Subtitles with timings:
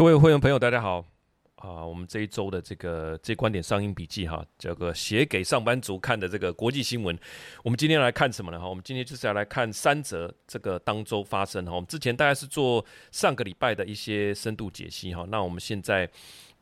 [0.00, 1.04] 各位会员朋友，大家好
[1.56, 1.84] 啊！
[1.84, 7.14] 我们这一周的这个这观点上映笔记哈，叫做写给上班族看的这个国际新闻，
[7.62, 8.58] 我们今天来看什么呢？
[8.58, 11.72] 哈，我们今天就是要来看三则这个当周发生哈。
[11.72, 12.82] 我们之前大概是做
[13.12, 16.10] 上个礼拜的一些深度解析哈，那我们现在。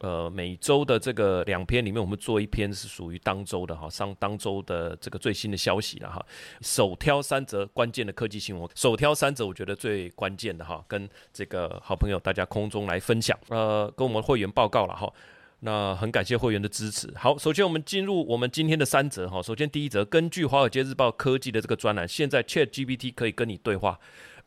[0.00, 6.24] 呃，每周的这个两篇里面，我们做一篇是属于当周的哈，上当周的这个最新的消息了哈。
[6.60, 15.12] 首挑三则关键的科技新闻，首挑三则我觉得最关键的哈，跟这个好朋友大家空中来分享，呃，跟我们会员报告了哈。
[15.60, 17.12] 那很感谢会员的支持。
[17.16, 19.42] 好，首先我们进入我们今天的三则哈。
[19.42, 23.98] 首先第一则，根据华尔街日报科技的这个专栏，现在 Chat GPT 可以跟你对话。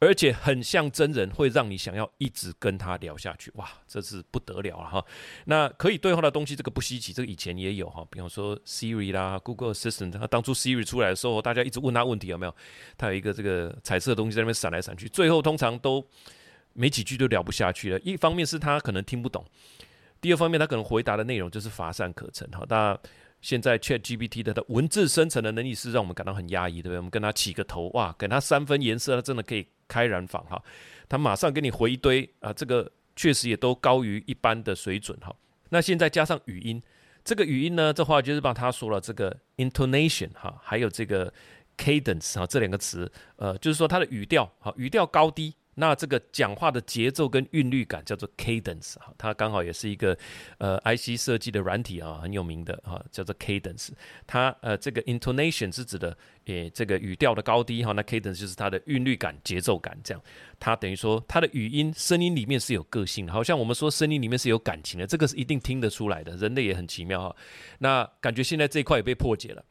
[0.01, 3.51] 而且很像真人，会让你想要一直跟他聊下去。
[3.53, 5.05] 哇，这是不得了了哈！
[5.45, 8.03] 那可以对话的东西，这个不稀奇，这个以前也有哈。
[8.09, 12.55] 比方说 Siri 啦，Google Assistant，他当初 Siri 出来的时候，大家一直问他问题有没有？
[12.97, 16.03] 他有一个这个彩色的东西在那边闪来闪去，最后通常都
[16.73, 17.99] 没几句就聊不下去了。
[17.99, 19.45] 一方面是他可能听不懂，
[20.19, 22.65] 第二方面他可能回答的内容就是乏善可陈哈。
[22.67, 22.97] 那
[23.39, 26.97] 现在 Chat GPT 的文字生成的能力是让我们感到很压抑，对不对？
[26.97, 30.63] 我们跟他起个头，哇，给他三分颜色，他真的可以开染坊哈，
[31.09, 35.35] 他马上给你回一堆啊，这个确实也都高于一般的水准哈。
[35.67, 36.81] 那现在加上语音，
[37.25, 41.33] 这个语音呢，这话就是把他说了这个 intonation 哈，还有这个
[41.77, 45.53] cadence 哈，这两个词，呃，就是说他的语调哈，语调高低。
[45.75, 50.17] 那这个讲话的节奏跟韵律感叫做 cadence 哈，它刚好也是一个
[50.57, 53.89] 呃 IC 设计的软体啊，很有名的哈，叫做 cadence。
[54.27, 60.21] 它呃这个 intonation 是指的诶这个语调的高低哈，那 cadence 就是它的韵律感、节奏感这样。
[60.59, 66.35] 它等于说它的语音声音里面是有个性的，好像我们说声音里面是有感情的，这个是一定听得出来的。
[66.35, 67.35] 人类也很奇妙哈。
[67.79, 69.63] 那感觉现在这一块也被破解了。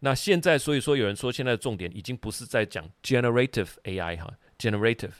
[0.00, 5.12] 那现在所以说有人说现在的重点已经不是在讲 generative AI 哈，generative。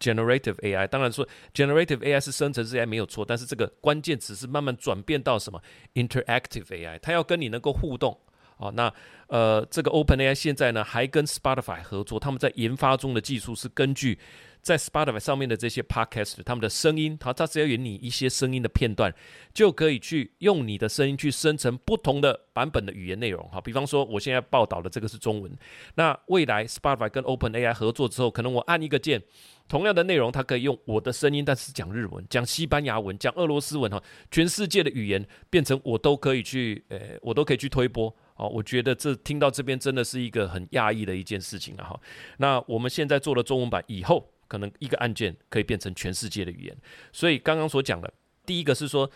[0.00, 5.62] Generative AI，当然说 Generative AI 是生成式 AI 没有错，但是这个关键词是慢慢转变到什么
[5.94, 8.18] Interactive AI，它要跟你能够互动
[8.60, 8.70] 哦。
[8.76, 8.92] 那
[9.26, 14.18] 呃，这个 OpenAI 现在呢还跟 Spotify 合作，他们在研发中的技术是根据。
[14.62, 19.10] 在 Spotify 上面的这些 Podcast，他们的声音，它它只要有你一些声音的片段，
[19.54, 23.42] 就可以去用你的声音去生成不同的版本的语言内容。
[23.48, 25.50] 哈，比方说我现在报道的这个是中文，
[25.94, 29.22] 那未来 Spotify 跟 OpenAI 合作之后，可能我按一个键，
[29.66, 38.14] 同样的内容，它可以用我的声音，但是讲日文、讲西班牙文、讲俄罗斯文，哈，全世界的语言变成我都可以去，呃，我都可以去推播。
[38.40, 41.84] 哦，我觉得这听到这边真的是一个很讶异的一件事情啊！
[41.84, 42.00] 哈，
[42.38, 44.32] 那我们现在做了中文版以后。
[44.50, 46.76] 可能一个按键可以变成全世界的语言，
[47.12, 48.12] 所以刚刚所讲的，
[48.44, 49.08] 第一个是说，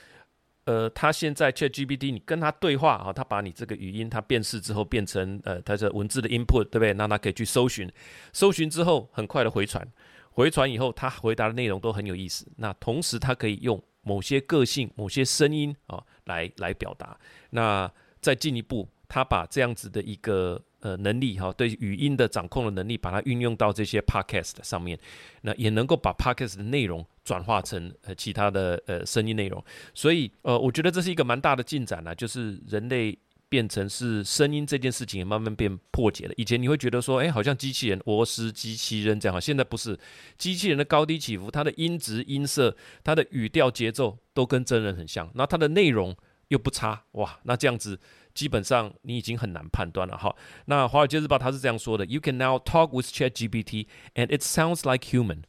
[0.64, 6.92] 呃，他现在 ChatGPT，你跟他对话啊，他把你这个语音他辨识之后变成呃，它的文字的 input，对不对？
[6.92, 7.90] 那他可以去搜寻，
[8.32, 9.84] 搜寻之后很快的回传，
[10.30, 12.46] 回传以后他回答的内容都很有意思。
[12.58, 17.18] 那同时他可以用某些个性、某些声音啊来来表达。
[17.50, 17.90] 那
[18.20, 20.60] 再进一步，他把这样子的一个。
[20.84, 24.98] 呃，能力哈，对语音的掌控的能力，把它运用到这些 podcast 上面，
[25.40, 29.64] 那也能够把 podcast 的内容转化成呃其他的呃声音内容。
[29.94, 36.34] 所以呃，我觉得这是一个蛮大的进展啊，就是人类变成是声音这件事情也慢慢变破解了。
[36.36, 39.98] 以前你会觉得说，哎，好像机器人、我是机器人这样，现在不是，
[40.36, 46.14] 机器人的高低起伏，它的音质、音色、它的语调、节奏都跟真人很像，那它的内容
[46.48, 47.98] 又不差，哇，那这样子。
[48.33, 50.35] 基本上你已经很难判断了哈。
[50.65, 55.43] 那《华尔街日报》它是这样说的：You can now talk with ChatGPT, and it sounds like human.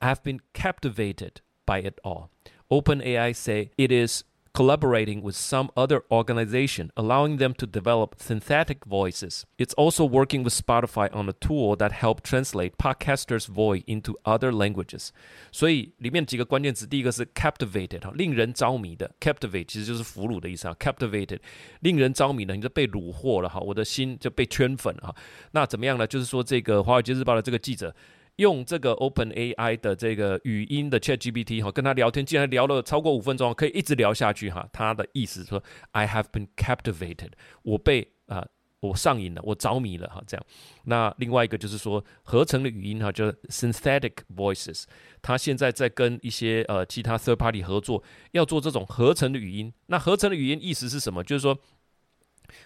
[0.00, 2.28] I've been captivated by it all.
[2.68, 4.24] OpenAI say it is
[4.54, 9.44] collaborating with some other organization, allowing them to develop synthetic voices.
[9.56, 14.50] It's also working with Spotify on a tool that help translate podcasters' voice into other
[14.50, 15.10] languages.
[15.52, 21.38] 所以里面几个关键词，第一个是 captivated 哈，令人着迷的 captivate 其实就是俘虏的意思啊，captivated
[21.80, 25.16] 令人着迷的，你就被虏获了哈，我的心就被圈粉了哈。
[25.52, 26.04] 那怎么样呢？
[26.04, 27.94] 就是说这个《华尔街日报》的这个记者。
[28.37, 34.67] 用这个 Open AI 的这个语音的 Chat GPT 哈，跟他聊天，竟然聊了超过五分钟，可以一直聊下去哈。
[34.73, 37.31] 他的意思说，I have been captivated，
[37.61, 38.45] 我被啊，
[38.79, 40.23] 我上瘾了，我着迷了哈。
[40.25, 40.45] 这样，
[40.85, 44.85] 那另外一个就是说，合成的语音哈，就是 synthetic voices，
[45.21, 49.71] 他现在在跟一些呃其他 third party 合作，要做这种合成的语音。
[49.87, 51.23] 那合成的语音意思是什么？
[51.23, 51.57] 就是说，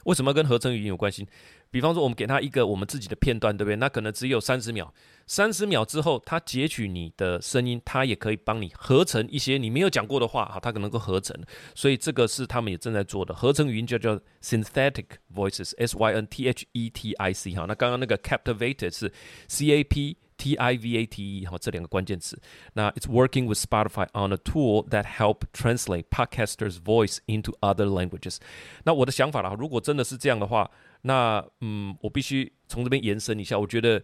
[0.05, 1.27] 为什么跟合成语音有关系？
[1.69, 3.75] 比方说，我们给他一个我们自己的片段，对不对？
[3.75, 4.93] 那可能只有三十秒，
[5.25, 11.35] 三十秒之后，他截取你的声音，他也可以帮你合成一些你没有讲过的话，哈，他可能够合成。
[11.75, 15.05] 所以这个是他们也正在做的，合成语音就叫 synthetic
[15.35, 17.65] voices，s y n t h e t i c 哈。
[17.67, 19.11] 那刚刚那个 captivated 是
[19.49, 22.39] c a p t i v a t e 哈，这两个关键词。
[22.73, 28.37] 那 it's working with Spotify on a tool that help translate podcasters' voice into other languages。
[28.83, 30.69] 那我的想法啦，如果真的是这样的话。
[31.03, 34.03] 那嗯，我必须从这边延伸一下，我觉得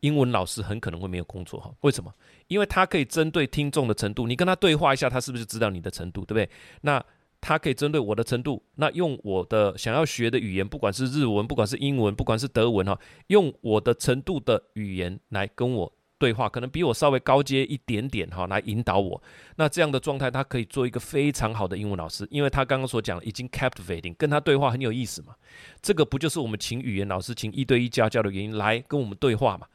[0.00, 1.72] 英文老师很可能会没有工作哈。
[1.82, 2.12] 为什么？
[2.48, 6.50] 因为他可以针对听众的程度，你跟他对话一下，他是不是知道你的程度，对不对？
[6.82, 7.02] 那
[7.46, 12.98] 他可以针对我的程度，那用我的想要学的语言，不管是日文，不管是英文，不管是德文哈，
[13.28, 15.92] 用我的程度的语言来跟我。
[16.18, 19.22] 对话可能比我稍微高阶一点点哈，来引导我。
[19.56, 25.34] 那这样的状态，他可以做一个非常好的英文老师，因为他刚刚所讲已经 captivating，跟他对话很有意思嘛。
[25.82, 29.66] 这个不就是我们请语言老师，请一对一家教的原因，来跟我们对话嘛？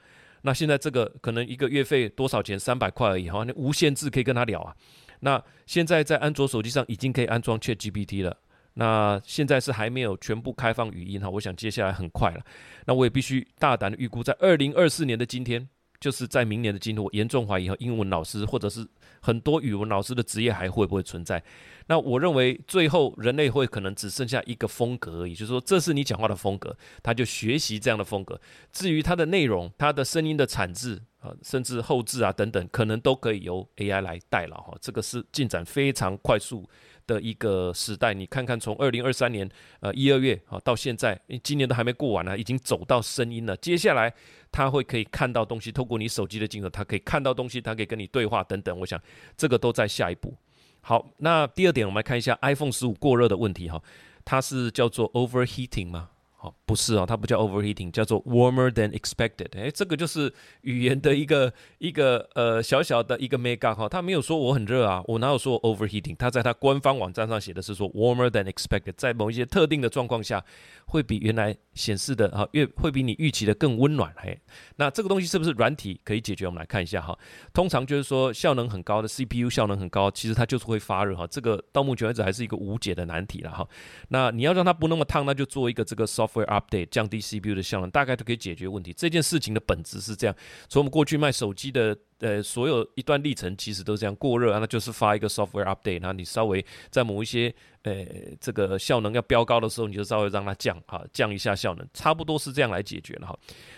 [0.41, 2.59] 那现在这个可能一个月费多少钱？
[2.59, 4.75] 三百块而已哈，那无限制可以跟他聊啊。
[5.21, 8.37] 那现在在安卓手机上已经可以安装 Chat GPT 了。
[8.73, 12.41] 那现在是还没有全部开放语音哈，我想接下来很快了。
[12.85, 15.67] 那我也必须大胆的预估，在二零二四年的今天。
[16.01, 18.85] 就是在明年的今天，我严重怀疑和英文老师或者是
[19.21, 21.41] 很多语文老师的职业还会不会存在？
[21.87, 28.41] 那我认为最后人类会可能只剩下一个风格而已，就是说这是你讲话的风格，他就学习这样的风格。
[28.73, 34.75] 至于它的内容、它的声音的产制啊，甚至后置啊等等，可能都可以由 AI 来代劳哈。
[34.81, 36.67] 这个是进展非常快速。
[37.11, 39.49] 的一个时代，你看看从二零二三年
[39.81, 43.57] 呃一二月啊到现在，今年都还没过完呢，已经走到声音了。
[43.57, 44.13] 接下来
[44.51, 48.79] 他会可以看到东西，透过你手机的镜头，他可以看到东西，他可以跟你对话等等。
[48.79, 49.01] 我想
[49.35, 50.33] 这个都在下一步。
[50.79, 53.81] 好，那第二点，我们来看一下 iPhone 十五过热的问题哈，
[54.23, 56.09] 它是叫做 overheating 吗？
[56.41, 59.55] 好，不是啊，它不叫 overheating，叫做 warmer than expected。
[59.55, 66.15] 哎，这个就是语言的一个 一个呃小小的一个 make up 哈，他没有说我很热啊，我哪有说 overheating？
[66.15, 70.43] 他在他官方网站上写的是说 warmer than expected，在某一些特定的状况下。
[70.87, 74.37] 会比原来显示的啊，越会比你预期的更温暖嘿。
[74.75, 76.45] 那这个东西是不是软体可以解决？
[76.45, 77.17] 我们来看一下哈。
[77.53, 81.25] 通常就是说效能很高的 CPU 效能很高，其实它就是会发热哈。
[81.25, 83.65] 这个到目前为止还是一个无解的难题了哈。
[84.09, 88.93] 那你要让它不那么烫，那就做一个这个 soft for update，降低 CPU 的效能，大概就可以解决问题。
[88.93, 90.35] 这件事情的本质是这样。
[90.69, 91.97] 从我们过去卖手机的。
[92.21, 98.05] 呃，所有一段历程其实都这样过热，那就是发一个 software update，那你稍微在某一些呃
[98.39, 103.37] 这个效能要飙高的时候，你就稍微让它降哈，降一下效能，差不多是这样来解决了哈。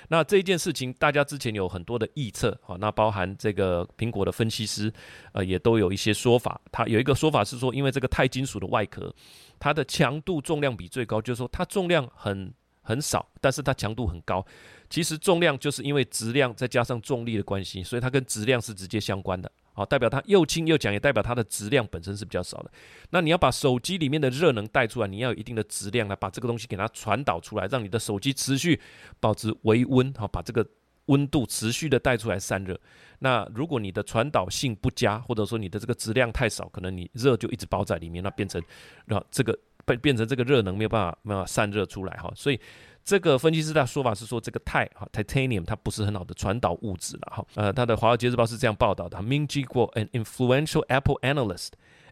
[0.10, 4.92] 那这一件事情，大家之前有很多的预测哈，那包含这个苹果的分析师
[5.32, 9.14] 呃也都有一些说法，他有一个说法是说，因为这个钛金属的外壳，
[9.58, 14.46] 它的强度重量比最高，就是说它重量很很少，但是它强度很高。
[14.90, 19.52] 其实重量就是因为质量再加上重力的关系，所以它跟质量是直接相关的。
[19.74, 22.70] 好，代表它又轻又强，也代表它的质量本身是比较少的。
[23.10, 28.80] 那你要把手机里面的热能带出来，你要有一定的质量来把这个东西给它传导出来，让你的手机持续
[29.20, 30.64] 保持微温，好，把这个
[31.06, 32.80] 温度持续的带出来散热。
[33.18, 38.62] 那如果你的传导性不佳，或者说你的这个质量太少，可能你热就一直包在里面，那变成
[39.08, 42.60] 让这个变变成这个热能没有办法没有办法散热出来哈，所以。
[43.06, 47.46] 这个分析师的说法是说，这个钛哈 titanium 它不是很好的传导物质了哈。
[47.56, 51.72] 呃，他的《华尔街日报》是这样报道的：Ming Chi Kuo, an influential Apple analyst,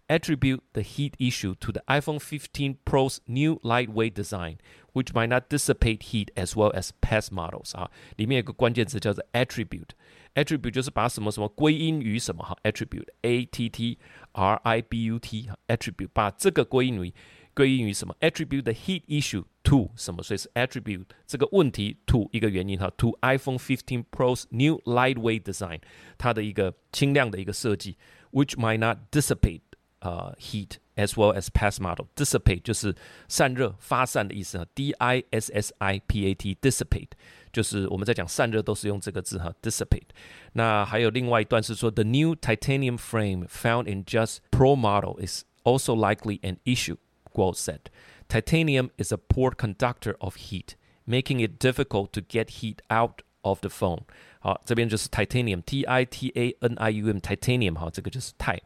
[0.09, 4.57] attribute the heat issue to the iPhone 15 Pro's new lightweight design,
[4.91, 7.89] which might not dissipate heat as well as past models 啊。
[8.17, 9.91] 里面有个关键词叫做 attribute。
[10.35, 13.97] attribute 就是把什么什么归因于什么哈，attribute a t t
[14.33, 17.13] r i b u t attribute 把这个归因于
[17.54, 18.14] 归因于什么？
[18.20, 20.22] attribute the heat issue to 什么？
[20.22, 25.80] 所以是 attribute 这个问题 to 一个原因哈，to iPhone 15 Pro's new lightweight design，
[26.18, 27.96] 它的一个轻量的一个设计，
[28.30, 29.62] which might not dissipate
[30.00, 32.94] 呃 heat as well as past model。dissipate 就是
[33.28, 37.12] 散热、发散的意思哈，d i s s i p a t dissipate
[37.50, 40.08] 就是我们在讲散热都是用这个字哈，dissipate。
[40.52, 46.96] 那还有另外一段是说，the new titanium frame found in just Pro model is also likely an issue。
[47.34, 47.90] Guo said,
[48.28, 50.74] Titanium is a poor conductor of heat,
[51.06, 54.02] making it difficult to get heat out of the phone.
[54.40, 58.58] 好，这边就是 titanium，t i t a n i u m，titanium 哈，这个就是钛，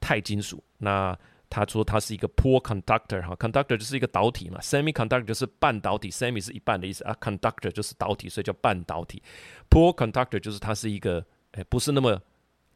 [0.00, 0.62] 钛金属。
[0.78, 1.16] 那
[1.48, 9.22] 他说它是一个 poor conductor 哈，conductor 就是一个导体嘛，semiconductor 就是半导体，semi 是一半的意思啊，conductor 就是导体，所以叫半导体。
[9.68, 12.20] poor conductor 就是它是一个，哎，不是那么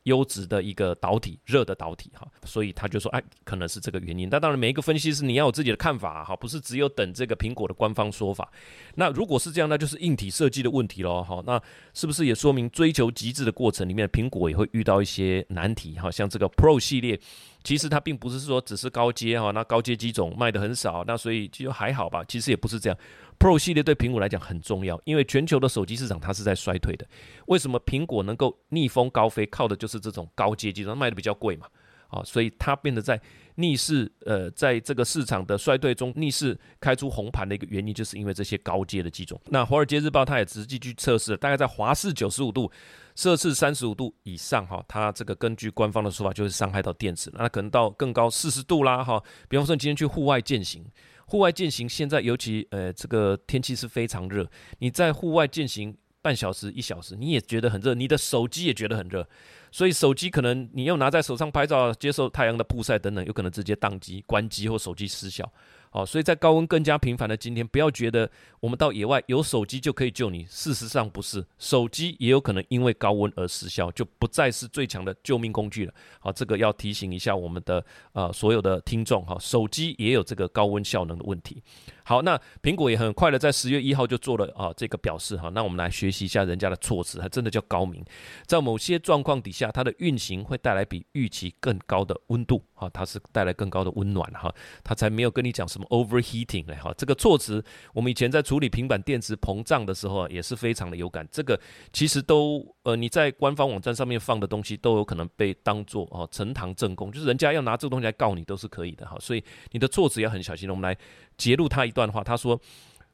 [0.10, 4.28] 优质的一个导体，热的导体哈，所以他就说，哎，可能是这个原因。
[4.30, 8.52] 那当然，每一个分析师你要有自己的看法哈，不是只有等这个苹果的官方说法。
[8.96, 11.42] 那如果是这样，那就是硬体设计的问题喽哈。
[11.46, 11.62] 那
[11.94, 16.12] 是不是也说明追求极致的过程里面，苹果也会遇到一些难题哈？
[16.12, 17.20] 像这个 Pro 系列，
[17.64, 22.24] 其实它并不是说只是高阶哈，那高阶机种卖的很少，那所以就还好吧。
[22.28, 22.98] 其实也不是这样。
[23.40, 27.08] Pro 系列对苹果来讲很重要，因为全球的手机市场它是在衰退的。
[27.48, 29.46] 为什么苹果能够逆风高飞？
[29.46, 31.66] 靠的就是这种高阶机种卖的比较贵嘛，
[32.10, 33.20] 啊，所以它变得在
[33.56, 39.40] 逆势，呃，在这个市场的衰退中逆势开出红盘的一个原因，就是因为这些高阶的机种。
[39.46, 42.70] 那华尔街日报它也直接去测试了，大概在华氏九十五度
[43.16, 49.24] 摄氏三十五度以上，哈，它这个根据官方的说法就是伤害到电池，那可能到更高四十度啦，哈。
[49.48, 50.84] 比方说你今天去户外践行。
[51.30, 54.50] 户外践行，现在尤其呃，这个天气是非常热。
[54.80, 59.28] 你在户外践行半小时、一小时，你也觉得很热，你的手机也觉得很热，
[59.72, 65.48] 所以手机可能你要拿在手上拍照，接受太阳的曝晒等等，有可能直接宕机、关机或手机失效。
[65.92, 68.30] 好，所以在高温更加频繁的今天，不要觉得
[68.60, 70.46] 我们到野外有手机就可以救你。
[70.46, 75.94] 事实上不是，手机也有可能因为高温而失效，就不再是最强的救命工具了。
[76.20, 81.64] 好，这个要提醒一下我们的呃所有的听众哈，手机也有这个高温效能的问题。
[82.10, 88.04] 好，那苹果也很快的在十月一号就做了啊这个表示哈，那我们来学习一下人家的措辞，还真的叫高明。
[88.48, 94.52] 在某些状况底下，它的运行会带来比预期更高的温度哈，它是带来更高的温暖哈，
[94.84, 96.92] 它才没有跟你讲什么 overheating 嘞哈。
[96.98, 97.64] 这个措辞
[97.94, 101.28] 我们以前在处理平板电池膨胀的时候啊也是非常的有感。
[101.32, 101.62] 这个
[101.94, 109.16] 其实都呃你在官方网站上面放的东西都有可能被当做哦呈堂证供，就是人家要拿这个东西来告你都是可以的哈。
[109.20, 110.68] 所以你的措辞要很小心。
[110.68, 110.98] 我们来。
[111.39, 112.61] 揭露他一段话，他说：“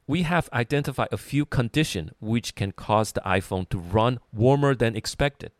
[0.07, 4.95] We have identified a few conditions which can cause the iPhone to run warmer than
[4.95, 5.51] expected.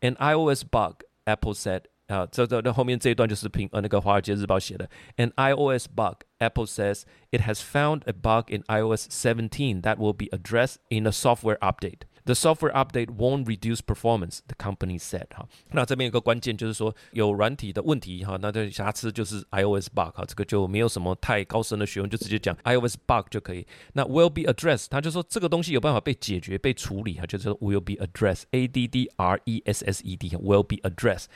[0.00, 1.82] An iOS bug, Apple said.
[2.08, 4.88] 啊，这这那后面这一段就是苹呃那个《华尔街日报》写的。
[5.16, 7.02] An iOS bug, Apple says
[7.32, 11.58] it has found a bug in iOS 17 that will be addressed in a software
[11.58, 15.28] update.” The software update won't reduce performance, the company said.
[15.30, 23.64] 哈，那这边有个关键就是说有软体的问题哈，那这瑕疵就是 iOS bug 哈，这个就没有什么太高深的学问，就直接讲 iOS bug 就可以。
[23.92, 30.78] 那 will be addressed，他就说这个东西有办法被解决、被处理哈，就是 will be addressed，A D D R E S S E D，will be
[30.78, 31.26] addressed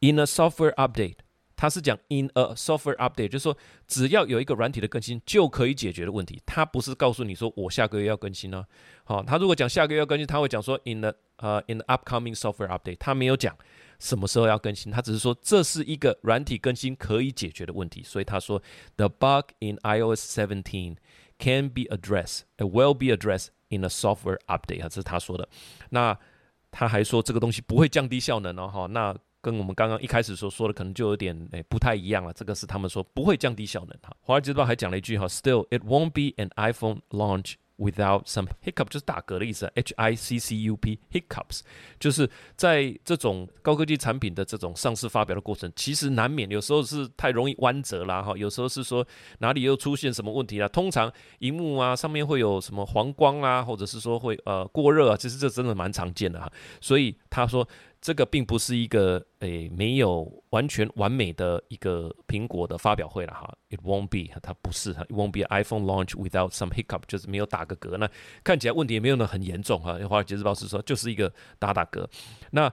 [0.00, 1.18] in a software update。
[1.57, 3.57] 它是讲 in a software update，就是说
[3.87, 6.41] 只要有一个软体的更新就可以解决的问题。
[6.45, 8.65] 它不是告诉你说我下个月要更新呢。
[9.05, 12.97] 好，他如果讲下个月要更新，他会讲说 in the 呃 in the upcoming software update。
[12.97, 13.55] 他没有讲
[13.99, 18.03] 什么时候要更新，他只是说这是一个软体更新可以解决的问题。
[18.03, 18.61] 所以他说
[18.97, 20.97] the bug in iOS 17
[21.39, 24.81] can be addressed，it will be addressed in a software update。
[24.89, 25.47] 这是他说的。
[25.89, 26.17] 那
[26.69, 28.67] 他还说这个东西不会降低效能哦。
[28.67, 29.15] 哈，那。
[29.45, 32.33] 跟我们刚刚一开始所说的可能就有点诶不太一样了。
[32.33, 34.11] 这个是他们说不会降低效能哈。
[34.21, 41.59] 华尔街日报还讲了一句哈，Still it won't be an iPhone launch without some hiccup，就是打嗝的意思，H I C C U P hiccups，
[41.99, 49.05] 就是在这种高科技产品的这种上市发表的过程，其实难免有时候是太容易弯折啦哈，有时候是说
[49.39, 50.69] 哪里又出现什么问题了。
[50.69, 56.49] 通常荧幕啊上面会有什么黄光啊，或者是说会呃过热啊，其实这真的蛮常见的哈。
[56.79, 57.67] 所以他说。
[58.01, 68.07] 这个并不是一个诶没有完全完美的一个苹果的发表会了哈，It won't be，它不是哈，It won't be iPhone launch without some hiccup，就是没有打个嗝，那
[68.43, 69.97] 看起来问题也没有那很严重哈。
[70.07, 72.07] 华尔街日报是说就是一个打打嗝，
[72.51, 72.71] 那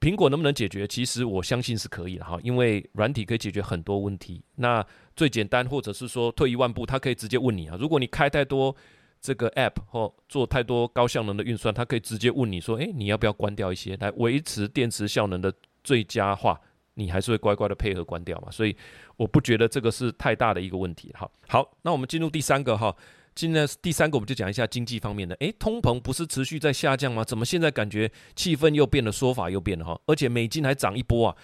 [0.00, 0.88] 苹果能不能解决？
[0.88, 4.42] 其实我相信是可以的哈，因为软体可以解决很多问题。
[4.56, 4.82] 那
[5.14, 8.74] 最简单或者是说退一万步，它可以直接问你啊，如果你开太多。
[9.20, 15.52] 这个 app 或做太多高效能的运算，它可以直接问你说：“诶，你要不要关掉一些来维持电池效能的
[15.84, 16.60] 最佳化？”
[16.94, 18.50] 你还是会乖乖的配合关掉嘛？
[18.50, 18.76] 所以
[19.16, 21.10] 我不觉得这个是太大的一个问题。
[21.14, 22.94] 哈，好，那我们进入第三个哈。
[23.34, 25.34] 今天第三个我们就讲一下经济方面的。
[25.36, 27.24] 诶，通膨不是持续在下降吗？
[27.24, 29.98] 怎么现在感觉气氛又变了，说法又变了哈？
[30.04, 31.36] 而且美金还涨一波啊。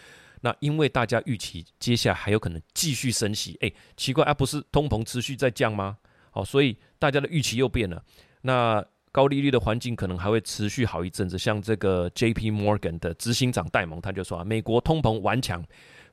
[0.43, 3.57] 那因为大家预期接下来还有可能继续升息。
[3.61, 5.97] 诶，奇怪啊，不是通膨持续在降吗？
[6.33, 8.03] 好，所以大家的预期又变了。
[8.43, 11.39] 那高利率的环境可能还会持续好一阵子。
[11.39, 12.51] 像这个 J.P.
[12.51, 15.65] Morgan 的执行长戴蒙他就说啊，美国通膨顽强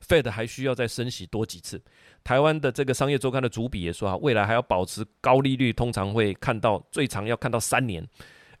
[0.08, 1.78] ，Fed 还需要再升息多几次。
[2.22, 8.02] 台湾的这个商业周刊的主笔也说啊，未来还要保持高利率，通常会看到最长要看到三年。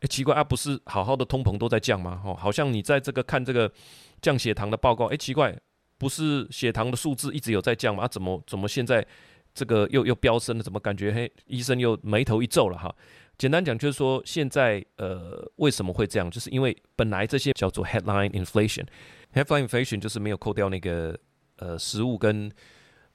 [0.00, 2.20] 哎，奇怪啊，不是好好的通膨都在降吗？
[2.22, 3.72] 哦，好像你在这个看这个
[4.20, 5.58] 降血糖的报告，哎，奇怪，
[5.96, 8.06] 不是血糖的数字一直有在降吗？
[8.06, 9.06] 怎么怎么现在？
[9.54, 11.32] 这个又又飙升了，怎么感觉嘿？
[11.46, 12.94] 医生又眉头一皱了哈。
[13.38, 16.30] 简单讲就是说，现在呃为什么会这样？
[16.30, 21.18] 就是因为本来这些叫做 headline inflation，Headline inflation 就是没有扣掉那个
[21.56, 22.50] 呃食物跟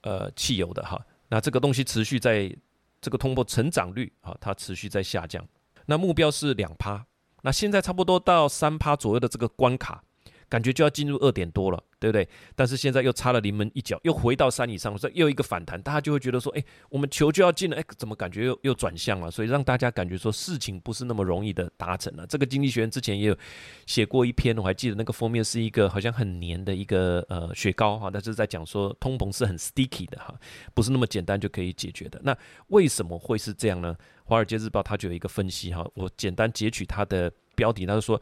[0.02, 1.00] 呃汽油的哈。
[1.30, 2.54] 那这个东西持续在
[3.00, 5.46] 这个通货成长率啊，它持续在下降。
[5.86, 7.06] 那目标是两趴，
[7.44, 10.04] 那现在差不多到三趴左右的这个关卡。
[10.50, 12.28] 感觉就要进入二点多了，对不对？
[12.56, 19.30] 但是现在又差了临门一脚，又回到三以上，所以又一个反弹，大家就会觉得说，哎，我们球就要进了，哎，怎么感觉又又转向了？
[19.30, 22.26] 所以让大家感觉说事情不是那么容易的达成了。
[22.26, 23.38] 这个经济学人之前也有
[23.86, 30.34] 写过一篇，我还记得那个封面是一个好像很黏的一个呃雪糕哈，但是在讲说通膨是很 sticky 的哈，
[30.74, 32.20] 不是那么简单就可以解决的。
[32.24, 32.36] 那
[32.70, 33.96] 为什么会是这样呢？
[34.24, 38.20] 华尔街日报它就有一个分析哈，我简单截取它的标题，它就说。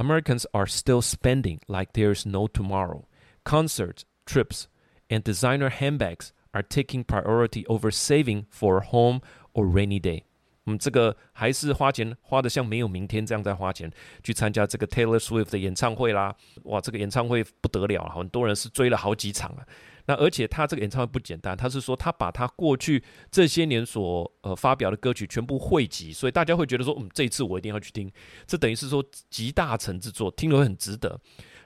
[0.00, 3.06] Americans are still spending like there's no tomorrow.
[3.44, 4.66] Concerts, trips,
[5.08, 9.20] and designer handbags are taking priority over saving for a home
[9.54, 10.24] or rainy day.
[10.66, 13.88] 嗯，这个还是花钱花的像没有明天这样在花钱
[14.24, 16.34] 去参加这个 Taylor Swift 的演唱会啦！
[16.64, 19.64] 哇，这个演唱会不得了了，很多人是追了好几场啊。
[20.11, 23.01] 那而且他这个演唱会不简单，他是说他把他过去
[23.31, 28.11] 这些年所呃发表的歌曲全部汇集，所以大家会觉得说，嗯，这一次我一定要去听。
[28.45, 31.17] 这等于是说集大成之作，听了会很值得。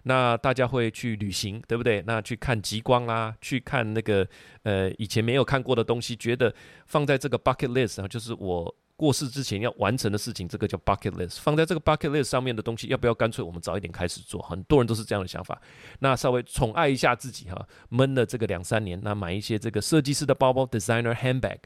[0.03, 2.03] 那大家会去旅行，对不对？
[2.05, 4.27] 那去看极光啦，去看那个
[4.61, 6.53] 呃以前没有看过的东西，觉得
[6.85, 8.75] 放在这个 bucket list 啊，就是我。
[8.97, 11.39] 过世之前要完成的事情，这个叫 bucket list。
[11.41, 14.41] 放在这个 bucket list 上面的东西，要不要干脆我们早一点开始做？
[14.41, 15.61] 很多人都是这样的想法。
[15.99, 21.57] 那稍微宠爱一下自己哈，闷了这个两三年，那买一些这个设计师的包包，designer handbag。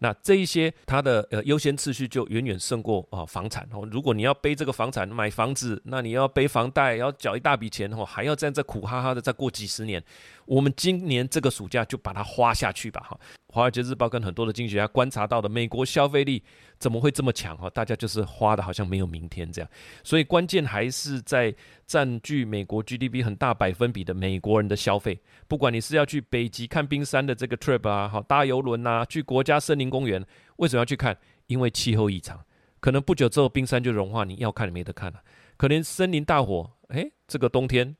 [0.00, 3.88] 那这一些它的呃优先次序就远远胜过啊房产哦。
[3.90, 10.02] 如果你要背这个房产买房子，那你要背房贷，要缴一大笔钱哦，还要这样再苦哈哈的再过几十年。
[10.46, 13.18] 我们今年这个暑假就把它花下去吧哈。
[13.48, 16.42] 华尔街日报跟很多的经济学家观察到的美国消费力
[16.78, 17.70] 怎么会这么强哈？
[17.70, 19.70] 大家就是花的好像没有明天这样。
[20.02, 21.54] 所以关键还是在
[21.86, 25.20] 占据美国 GDP 很大百分比的美国人的消费。
[25.46, 30.24] 不管你是要去北极看冰山的这个 trip 啊，哈搭游轮呐，去国家森林公园，
[30.56, 31.16] 为什么要去看？
[31.46, 32.42] 因为气候异常，
[32.80, 35.20] 可能不久之后冰山就融化，你要看也没得看了。
[35.56, 37.94] 可能森林大火，诶，这个冬天。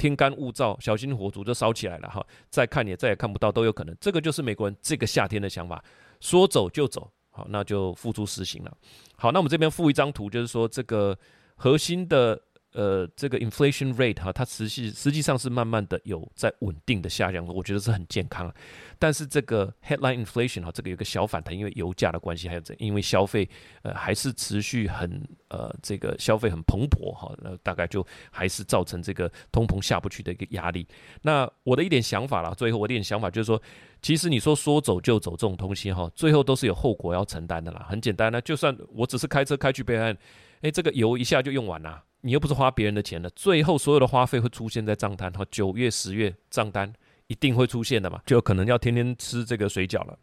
[0.00, 2.26] 天干物燥，小心火烛就烧起来了哈！
[2.48, 3.94] 再看也再也看不到，都有可能。
[4.00, 5.84] 这个就是美国人这个夏天的想法，
[6.20, 8.76] 说走就走，好，那就付诸实行了。
[9.16, 11.16] 好，那我们这边附一张图，就是说这个
[11.54, 12.40] 核心的。
[12.72, 18.52] 呃，这个 inflation rate 哈，它实际实际上是慢慢的有在稳定的下降，我觉得是很健康。
[18.98, 23.48] 但是这个 headline inflation 哈，这个有个小反弹，因为油价的关系，还有这因为消费
[23.82, 30.86] 呃还是持续很呃这个消费很蓬勃哈，那大概就还是造成这个通膨下不去的一个压力。
[31.22, 33.60] 那我的一点想法啦，最后我的一点想法就是说，
[34.00, 37.84] 其实你说说走就走这种东西哈，最后都是有后果要承担的啦。
[37.88, 40.16] 很简单呢，就算我只是开车开去备案，
[40.60, 42.04] 哎，这个油一下就用完了。
[42.22, 46.92] 你又不是花别人的钱的，最后所有的花费会出现在账单，哈，九月、十月账单
[47.28, 50.18] 一定会出现的嘛，就可能要天天吃这个水饺了。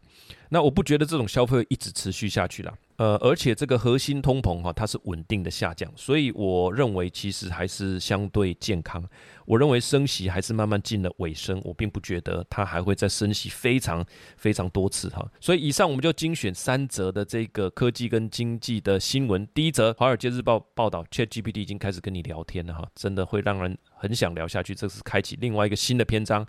[0.50, 2.74] 那我不觉得这种消费一直持续下去了。
[2.98, 9.08] 呃，而且这个核心通膨哈，它是稳定的下降，所以我认为其实还是相对健康。
[9.46, 14.04] 我认为升息还是慢慢进了尾声，我并不觉得它还会再升息非常
[14.36, 15.24] 非常多次哈。
[15.40, 19.48] 所以以上我们就精选三则的这个科技跟经济的新闻。
[19.54, 24.74] 第一则，《华尔街日报》报道，ChatGPT 已经开始跟你聊天了哈，真的会让人很想聊下去。
[24.74, 26.48] 这是开启另外一个新的篇章。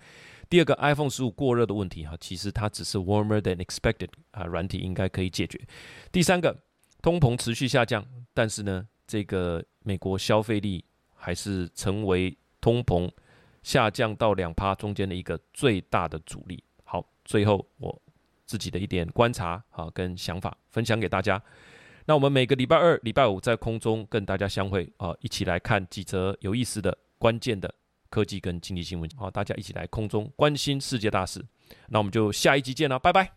[0.51, 3.88] 第二个，iPhone 十五过热的问题哈，其实它只是 warmer than expect
[4.31, 5.61] 啊，软体应该可以解决。
[6.11, 6.57] 第三个，
[7.03, 13.11] 通膨持续下降，但是呢，这个美国消费力还是成为通膨
[13.63, 16.63] 下降到两趴中间的一个最大的阻力。
[16.85, 18.01] 好，最后我
[18.47, 21.43] 自己的一点观察啊跟想法分享给大家。
[22.07, 27.75] 那我们每个礼拜二、礼拜五在空中跟大家相会啊，一起来看几则有意思的、关键的。
[28.11, 31.45] 科技跟经济新闻，好，大家一起来空中关心世界大事，
[31.89, 33.33] 那我们就下一集见了，拜拜。